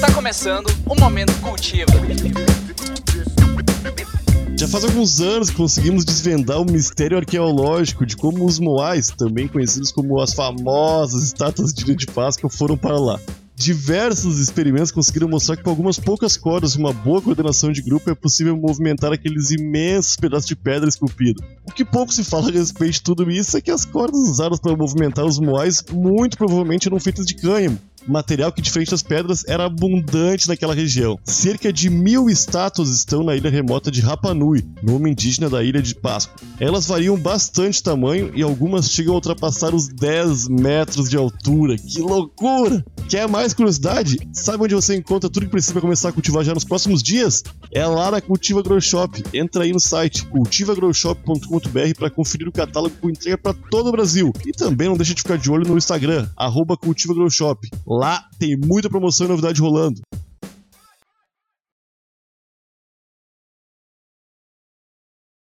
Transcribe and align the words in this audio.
Tá 0.00 0.12
começando 0.12 0.66
o 0.84 1.00
Momento 1.00 1.32
Cultiva. 1.40 1.92
Já 4.58 4.66
faz 4.66 4.82
alguns 4.82 5.20
anos 5.20 5.48
que 5.48 5.56
conseguimos 5.56 6.04
desvendar 6.04 6.60
o 6.60 6.64
mistério 6.64 7.16
arqueológico 7.16 8.04
de 8.04 8.16
como 8.16 8.44
os 8.44 8.58
Moais, 8.58 9.12
também 9.16 9.46
conhecidos 9.46 9.92
como 9.92 10.20
as 10.20 10.34
famosas 10.34 11.22
estátuas 11.22 11.72
de 11.72 11.84
Ilha 11.84 11.94
de 11.94 12.08
Páscoa, 12.08 12.50
foram 12.50 12.76
para 12.76 12.98
lá. 12.98 13.20
Diversos 13.54 14.40
experimentos 14.40 14.90
conseguiram 14.90 15.28
mostrar 15.28 15.56
que 15.56 15.62
com 15.62 15.70
algumas 15.70 15.98
poucas 15.98 16.36
cordas 16.36 16.74
e 16.74 16.78
uma 16.78 16.92
boa 16.92 17.22
coordenação 17.22 17.70
de 17.70 17.80
grupo 17.80 18.10
é 18.10 18.14
possível 18.14 18.56
movimentar 18.56 19.12
aqueles 19.12 19.52
imensos 19.52 20.16
pedaços 20.16 20.48
de 20.48 20.56
pedra 20.56 20.88
esculpido. 20.88 21.44
O 21.64 21.70
que 21.70 21.84
pouco 21.84 22.12
se 22.12 22.24
fala 22.24 22.48
a 22.48 22.52
respeito 22.52 22.94
de 22.94 23.02
tudo 23.02 23.30
isso 23.30 23.56
é 23.56 23.60
que 23.60 23.70
as 23.70 23.84
cordas 23.84 24.20
usadas 24.20 24.58
para 24.58 24.76
movimentar 24.76 25.24
os 25.24 25.38
moais 25.38 25.82
muito 25.92 26.36
provavelmente 26.36 26.88
eram 26.88 26.98
feitas 26.98 27.24
de 27.24 27.34
cânhamo, 27.34 27.78
material 28.06 28.52
que, 28.52 28.62
diferente 28.62 28.90
das 28.90 29.02
pedras, 29.02 29.44
era 29.46 29.64
abundante 29.64 30.48
naquela 30.48 30.74
região. 30.74 31.18
Cerca 31.24 31.72
de 31.72 31.90
mil 31.90 32.28
estátuas 32.28 32.90
estão 32.90 33.22
na 33.22 33.34
ilha 33.36 33.50
remota 33.50 33.90
de 33.90 34.00
Rapa 34.00 34.34
Nui, 34.34 34.64
nome 34.82 35.10
indígena 35.10 35.48
da 35.48 35.62
ilha 35.62 35.82
de 35.82 35.94
Páscoa. 35.94 36.36
Elas 36.60 36.86
variam 36.86 37.16
bastante 37.16 37.82
tamanho 37.82 38.30
e 38.34 38.42
algumas 38.42 38.90
chegam 38.90 39.12
a 39.12 39.16
ultrapassar 39.16 39.74
os 39.74 39.88
10 39.88 40.48
metros 40.48 41.08
de 41.08 41.16
altura. 41.16 41.76
Que 41.76 42.00
loucura! 42.00 42.84
Quer 43.08 43.28
mais 43.28 43.54
curiosidade? 43.54 44.18
Sabe 44.32 44.64
onde 44.64 44.74
você 44.74 44.96
encontra 44.96 45.30
tudo 45.30 45.46
que 45.46 45.52
precisa 45.52 45.72
para 45.72 45.82
começar 45.82 46.08
a 46.08 46.12
cultivar 46.12 46.44
já 46.44 46.52
nos 46.52 46.64
próximos 46.64 47.02
dias? 47.02 47.44
É 47.70 47.86
lá 47.86 48.10
na 48.10 48.20
Cultiva 48.20 48.62
Grow 48.62 48.80
Shop. 48.80 49.22
Entra 49.32 49.62
aí 49.62 49.72
no 49.72 49.78
site 49.78 50.24
cultivagrowshop.com.br 50.26 51.94
para 51.96 52.10
conferir 52.10 52.48
o 52.48 52.52
catálogo 52.52 52.96
com 53.00 53.08
entrega 53.08 53.38
para 53.38 53.54
todo 53.70 53.88
o 53.88 53.92
Brasil. 53.92 54.32
E 54.44 54.52
também 54.52 54.88
não 54.88 54.96
deixa 54.96 55.14
de 55.14 55.22
ficar 55.22 55.38
de 55.38 55.50
olho 55.50 55.68
no 55.68 55.78
Instagram, 55.78 56.28
arroba 56.36 56.76
Cultiva 56.76 57.14
Grow 57.14 57.30
Shop. 57.30 57.68
Lá 57.96 58.28
tem 58.38 58.58
muita 58.58 58.90
promoção 58.90 59.24
e 59.24 59.30
novidade 59.30 59.58
rolando. 59.58 60.02